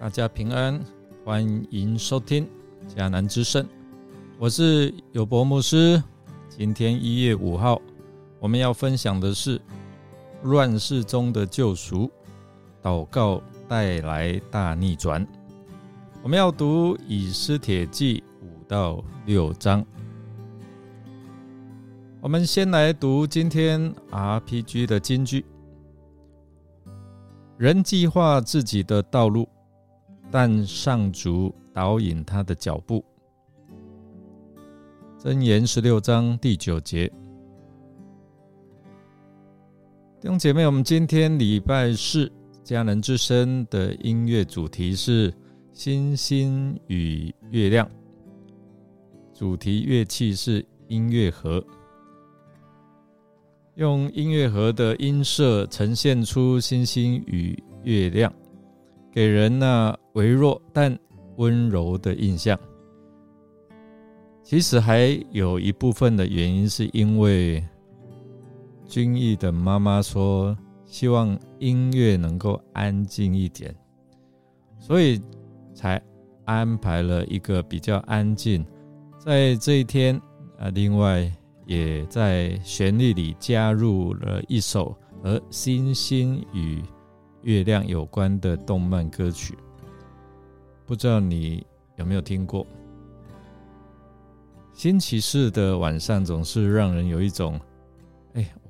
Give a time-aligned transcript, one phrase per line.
[0.00, 0.80] 大家平安，
[1.24, 2.46] 欢迎收听
[2.94, 3.66] 迦南之声，
[4.38, 6.00] 我是有博牧师。
[6.50, 7.80] 今天一月五号，
[8.38, 9.60] 我们要分享的是
[10.42, 12.08] 乱世中的救赎，
[12.80, 13.42] 祷告
[13.74, 15.26] 带来大逆转。
[16.22, 19.84] 我们要读以斯帖记五到六章。
[22.20, 25.44] 我们先来读今天 RPG 的金句：
[27.58, 29.48] 人计划自己的道路。
[30.30, 33.04] 但上主导引他的脚步。
[35.18, 37.08] 箴言十六章第九节，
[40.20, 42.30] 弟兄姐妹，我们今天礼拜四
[42.64, 45.30] 家人之声的音乐主题是
[45.74, 47.86] 星星与月亮，
[49.34, 51.62] 主题乐器是音乐盒，
[53.74, 58.32] 用音乐盒的音色呈现出星星与月亮。
[59.12, 60.98] 给人那微弱但
[61.36, 62.58] 温柔的印象。
[64.42, 67.62] 其实还有一部分的原因，是因为
[68.86, 70.56] 君毅的妈妈说，
[70.94, 73.74] 希望音乐能够安静一点，
[74.78, 75.20] 所以
[75.74, 76.00] 才
[76.44, 78.64] 安排了一个比较安静。
[79.18, 80.14] 在这一天
[80.56, 81.28] 啊，另外
[81.66, 86.80] 也在旋律里加入了一首和星星与。
[87.42, 89.58] 月亮有关的动漫歌曲，
[90.86, 92.64] 不知道你有没有听过？
[94.72, 97.60] 星期四的晚上总是让人有一种，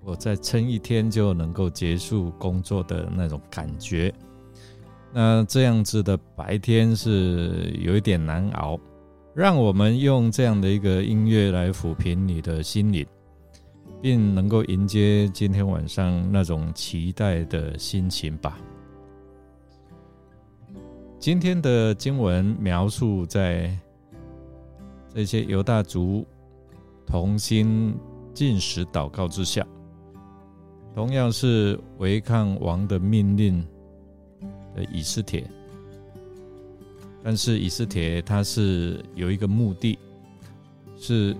[0.04, 4.12] 我再撑一天就能够结束工作的那种感觉。
[5.12, 8.78] 那这样子的白天是有一点难熬，
[9.34, 13.06] 让我们用这样的一个音乐来抚平你的心灵，
[14.02, 18.58] 并能够迎接今天晚上那种期待的心情吧。
[21.18, 23.74] 今天的经文描述在
[25.14, 26.26] 这些犹大族
[27.06, 27.94] 同心
[28.34, 29.66] 进食祷告之下，
[30.94, 33.60] 同样是违抗王的命令
[34.74, 35.44] 的以斯帖，
[37.22, 39.98] 但是以斯帖他是有一个目的。
[40.96, 41.36] 是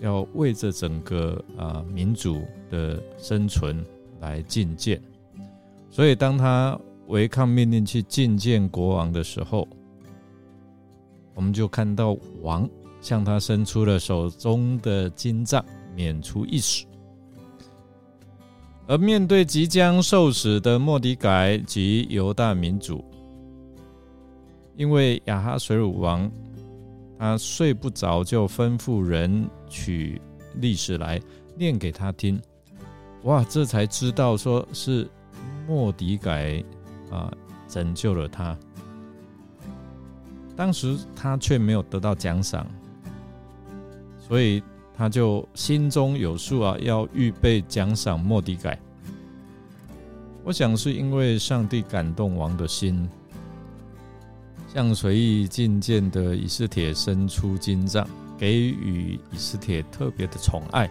[0.00, 3.84] 要为着整个啊民主的生存
[4.20, 4.98] 来进谏，
[5.90, 9.68] 所以当他违抗命令去觐见国王的时候，
[11.34, 12.66] 我们就看到王
[13.02, 15.62] 向他伸出了手中的金杖，
[15.94, 16.86] 免除一死。
[18.86, 23.04] 而面对即将受死的莫迪改及犹大民族，
[24.76, 26.30] 因为亚哈水乳王。
[27.16, 30.20] 他睡不着，就吩咐人取
[30.56, 31.18] 历史来
[31.56, 32.38] 念给他听。
[33.22, 35.08] 哇，这才知道说是
[35.66, 36.62] 莫迪改
[37.10, 37.32] 啊
[37.66, 38.54] 拯救了他。
[40.54, 42.66] 当时他却没有得到奖赏，
[44.18, 44.62] 所以
[44.96, 48.78] 他就心中有数啊，要预备奖赏莫迪改。
[50.44, 53.08] 我想是因为上帝感动王的心。
[54.72, 58.04] 向随意觐见的以斯帖伸出金杖，
[58.36, 60.90] 给予以斯帖特别的宠爱，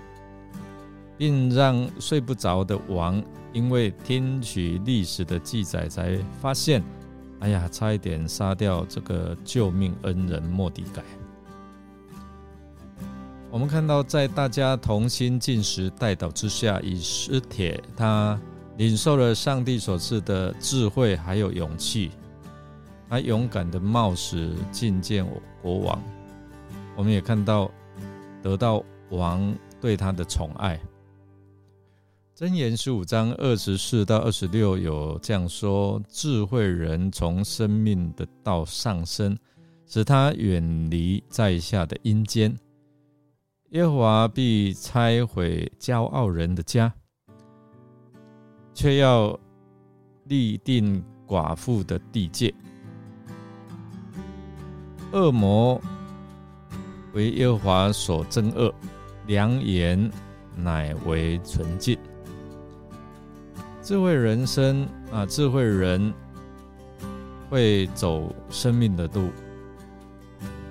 [1.17, 3.21] 并让睡不着的王
[3.51, 6.81] 因为听取历史的记载，才发现，
[7.41, 11.03] 哎呀，差一点杀掉这个救命恩人莫迪改。
[13.53, 18.41] 我们看到，在大家同心进食代导之下，以斯铁他
[18.77, 22.09] 领受了上帝所赐的智慧还有勇气。
[23.07, 25.23] 他勇敢的冒死觐见
[25.61, 26.01] 国王，
[26.95, 27.69] 我们也看到
[28.41, 30.79] 得到王对他的宠爱。
[32.35, 39.37] 箴言十五章二十四到二十六有这样说：智慧人从生命的道上升，
[39.85, 42.51] 使他远离在下的阴间。
[43.73, 46.93] 耶和华必拆毁骄傲人的家，
[48.71, 49.35] 却要
[50.25, 52.53] 立定寡妇的地界。
[55.11, 55.81] 恶魔
[57.13, 58.71] 为耶和华所憎恶，
[59.25, 60.07] 良言
[60.55, 61.97] 乃为纯净。
[63.81, 66.13] 智慧人生啊，智慧人
[67.49, 69.31] 会走生命的路，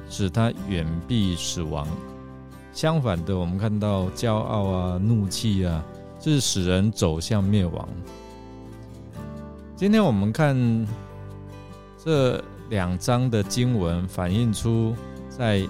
[0.09, 1.85] 使他远避死亡。
[2.73, 5.85] 相反的，我们看到骄傲啊、怒气啊，
[6.19, 7.89] 是使人走向灭亡。
[9.77, 10.87] 今天我们看
[12.03, 14.97] 这两章的经文，反映出
[15.29, 15.67] 在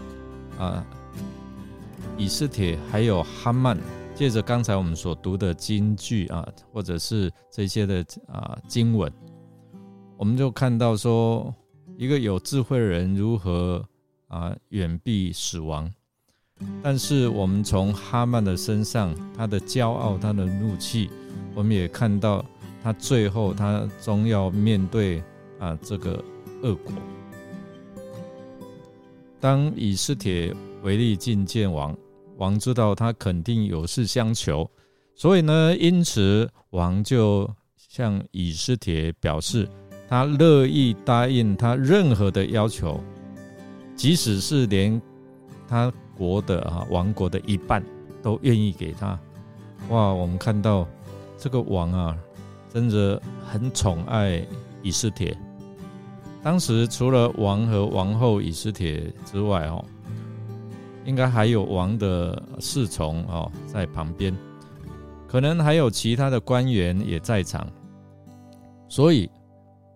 [0.59, 0.85] 啊
[2.17, 3.77] 以斯帖还有哈曼，
[4.15, 9.13] 借着刚才我们所读的经句啊，或者是这些的啊经文，
[10.17, 11.53] 我们就看到说，
[11.97, 13.85] 一个有智慧人如何
[14.29, 15.91] 啊远避死亡。
[16.83, 21.09] 但是我们从哈曼的身上，他的骄傲，他的怒气，
[21.55, 22.45] 我们也看到
[22.83, 25.23] 他最后他终要面对
[25.61, 26.23] 啊这个
[26.63, 26.93] 恶果。
[29.39, 31.97] 当以斯帖为例觐见王，
[32.37, 34.69] 王知道他肯定有事相求，
[35.15, 39.69] 所以呢，因此王就向以斯帖表示，
[40.09, 43.01] 他乐意答应他任何的要求，
[43.95, 45.01] 即使是连
[45.69, 45.93] 他。
[46.23, 47.85] 国的啊，王国的一半
[48.23, 49.19] 都愿意给他，
[49.89, 50.13] 哇！
[50.13, 50.87] 我们看到
[51.37, 52.17] 这个王啊，
[52.73, 54.41] 真的很宠爱
[54.83, 55.37] 以斯帖。
[56.41, 59.85] 当时除了王和王后以斯帖之外，哦，
[61.05, 64.33] 应该还有王的侍从哦在旁边，
[65.27, 67.67] 可能还有其他的官员也在场。
[68.89, 69.29] 所以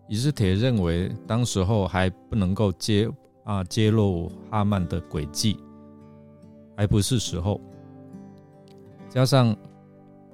[0.08, 3.08] 以斯帖认为，当时候还不能够揭
[3.44, 5.56] 啊揭露哈曼的诡计。
[6.76, 7.58] 还不是时候，
[9.08, 9.56] 加上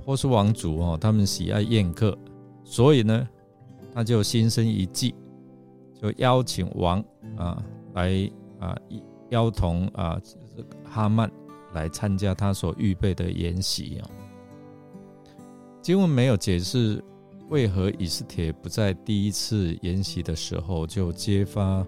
[0.05, 2.19] 波斯王族哦，他们喜爱宴客，
[2.65, 3.29] 所以呢，
[3.95, 5.15] 他就心生一计，
[5.95, 6.99] 就邀请王
[7.37, 7.63] 啊
[7.95, 8.29] 来
[8.59, 8.77] 啊
[9.31, 10.21] 邀同啊
[10.83, 11.31] 哈曼
[11.75, 14.11] 来参加他所预备的宴席啊。
[15.81, 17.01] 经文没有解释
[17.51, 21.87] 为何以斯帖不在第一次宴席的时候就揭发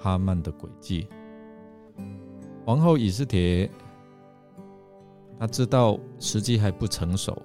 [0.00, 1.06] 哈曼的诡计。
[2.64, 3.70] 王后以斯帖。
[5.42, 7.36] 他知道时机还不成熟，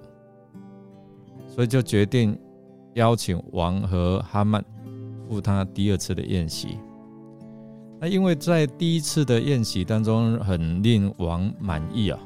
[1.48, 2.38] 所以就决定
[2.94, 4.64] 邀请王和哈曼
[5.28, 6.78] 赴他第二次的宴席。
[7.98, 12.20] 那因为在第一次的宴席当中很令王满意啊，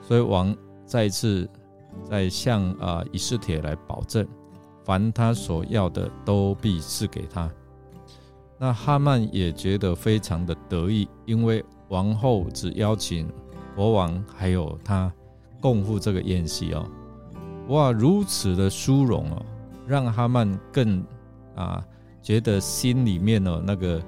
[0.00, 0.52] 所以王
[0.84, 1.48] 再次
[2.10, 4.26] 再向啊以斯帖来保证，
[4.82, 7.48] 凡他所要的都必赐给他。
[8.58, 13.30] 那哈曼也觉得非常的得意，因为王后只邀请。
[13.74, 15.12] 国王还有他
[15.60, 16.86] 共赴这个宴席哦，
[17.68, 19.42] 哇，如此的殊荣哦，
[19.86, 21.04] 让哈曼更
[21.54, 21.82] 啊
[22.22, 24.02] 觉得心里面哦那个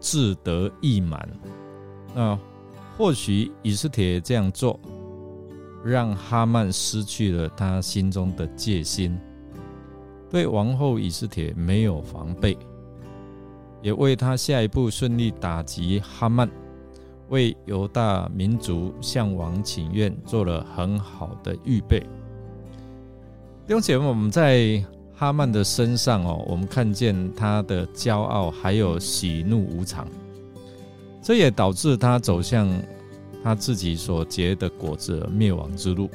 [0.00, 1.28] 志得意满。
[2.14, 2.38] 那
[2.96, 4.78] 或许以斯帖这样做，
[5.84, 9.18] 让哈曼失去了他心中的戒心，
[10.30, 12.56] 对王后以斯帖没有防备，
[13.82, 16.48] 也为他下一步顺利打击哈曼。
[17.30, 22.00] 为犹大民族向王请愿做了很好的预备。
[23.66, 24.84] 弟兄姐妹，我们在
[25.14, 30.06] 哈曼的身上哦，我们看见他的骄傲，还有喜怒无常，
[31.22, 32.68] 这也导致他走向
[33.44, 36.10] 他自己所结的果子灭亡之路。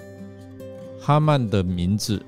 [0.99, 2.21] 哈曼的名字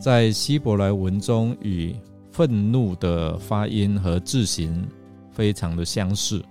[0.00, 1.94] 在希伯来文中与
[2.30, 4.86] 愤怒的发音和字形
[5.30, 6.42] 非常的相似。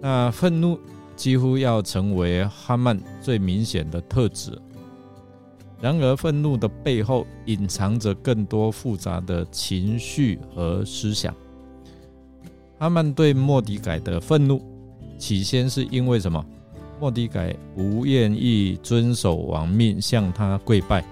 [0.00, 0.78] 那愤怒
[1.14, 4.58] 几乎要成为哈曼最明显的特质。
[5.80, 11.34] 然而，愤怒的背后隐藏着更多复杂的情绪和思想。
[12.78, 14.62] 哈曼对莫迪改的愤怒，
[15.18, 16.44] 起先是因为什么？
[16.98, 21.04] 莫迪改不愿意遵守王命，向他跪拜。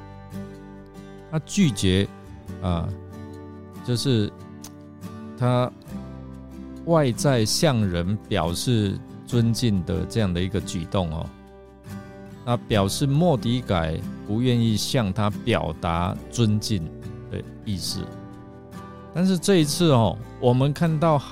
[1.31, 2.07] 他拒绝
[2.63, 2.89] 啊，
[3.87, 4.31] 就是
[5.39, 5.71] 他。
[6.89, 11.27] 外在向人表示尊敬的这样的一个举动哦，
[12.45, 13.95] 那表示莫迪改
[14.27, 16.83] 不愿意向他表达尊敬
[17.31, 18.01] 的意思。
[19.15, 21.23] 但是这一次哦，我们看到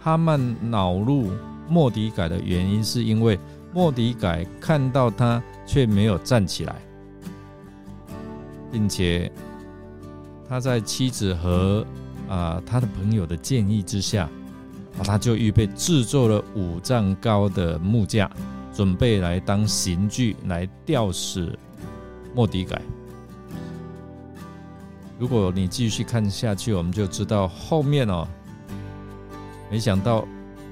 [0.00, 1.30] 哈曼恼怒
[1.68, 3.38] 莫迪改的原因，是因为
[3.72, 6.76] 莫迪改看到他却没有站起来，
[8.70, 9.30] 并且
[10.48, 11.86] 他在妻子和
[12.28, 14.28] 啊他的朋友的建议之下。
[14.96, 18.30] 啊他就预备制作了五丈高的木架，
[18.72, 21.56] 准备来当刑具来吊死
[22.34, 22.80] 莫迪改。
[25.18, 28.26] 如果你继续看下去，我们就知道后面哦，
[29.70, 30.26] 没想到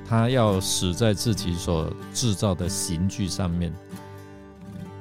[0.08, 3.72] 他要死在自己所制造的刑具上面。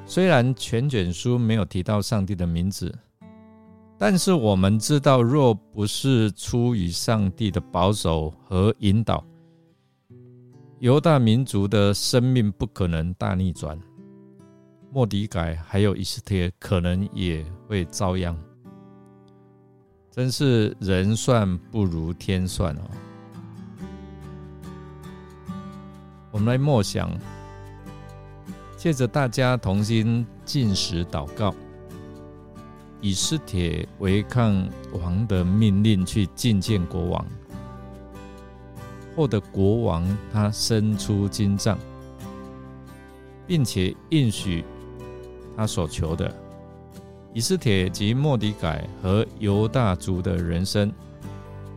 [0.08, 2.94] 虽然全卷书没有提到上帝的名字。
[3.98, 9.24] 但是我们知道，若不是出于上帝的保守和引导，
[10.80, 13.80] 犹大民族的生命不可能大逆转。
[14.92, 18.38] 莫迪改还有以斯帖可能也会遭殃。
[20.12, 22.82] 真是人算不如天算哦。
[26.32, 27.10] 我们来默想，
[28.78, 31.56] 借着大家同心进食祷告，
[33.02, 37.26] 以斯帖违抗王的命令去觐见国王，
[39.16, 41.78] 获得国王他伸出金杖，
[43.46, 44.64] 并且应许
[45.56, 46.34] 他所求的。
[47.34, 50.92] 以斯帖及莫迪改和犹大族的人生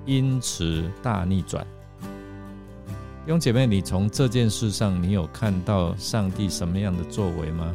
[0.06, 1.66] 因此大逆转。
[2.00, 7.74] 弟兄姐妹，你从这件事上，你有看到上帝什么样的作为吗？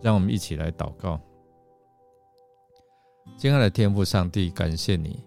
[0.00, 1.20] 让我们一起来祷告。
[3.36, 5.18] 亲爱的天父上帝，感谢你。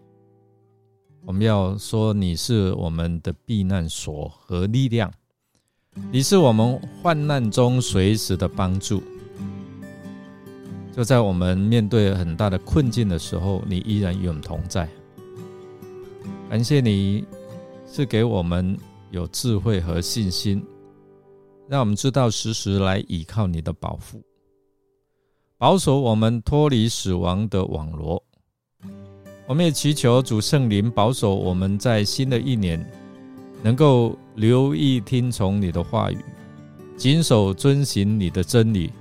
[1.26, 5.12] 我们要说，你是我们的避难所和力量，
[6.12, 9.04] 你是我们患难中随时的帮助。
[10.96, 14.88] 就在我们面对很大的困境的时候，你依然与我们同在。
[16.50, 17.26] 感谢你
[17.86, 18.78] 是给我们
[19.12, 20.64] 有智慧和信心，
[21.68, 24.24] 让我们知道时时来倚靠你的保护，
[25.58, 28.22] 保守我们脱离死亡的网罗。
[29.48, 32.84] 我们也祈求主圣灵保守我们在新的一年
[33.64, 36.18] 能够留意听从你的话语，
[36.98, 38.92] 谨守遵行你的真理。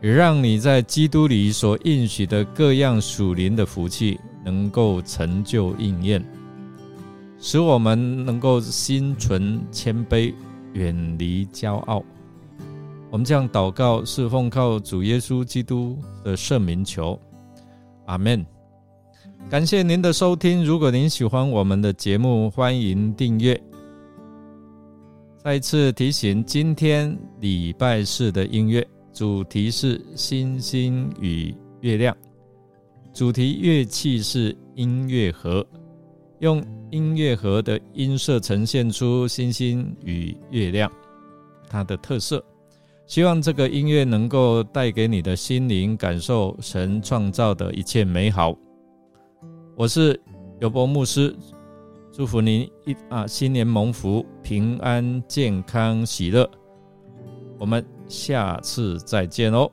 [0.00, 6.24] 也让你在基督里所应许的各样属灵的福气能够成就应验，
[7.40, 10.32] 使我们能够心存谦卑，
[10.74, 12.04] 远离骄傲。
[13.10, 17.18] 我们这样祷告，是奉靠主耶稣基督的圣名求，
[18.06, 18.44] 阿门。
[19.48, 23.60] 感谢您的收听，如果您喜欢我们的节目，欢迎订阅。
[25.38, 28.86] 再一次提醒，今天礼拜四的音乐。
[29.12, 32.14] 主题是星星与月亮，
[33.14, 35.64] 主题乐器是音乐盒，
[36.40, 40.90] 用音乐盒的音色呈现出星星与月亮
[41.66, 42.44] 它的特色。
[43.06, 48.56] 希望这个音乐能够带给你的心灵感受神创造的一切美好。
[49.76, 50.20] 我是
[50.60, 51.34] 尤伯牧师，
[52.12, 56.48] 祝福您一啊新年蒙福，平安健康喜乐。
[57.58, 57.84] 我们。
[58.08, 59.68] 下次再见哦。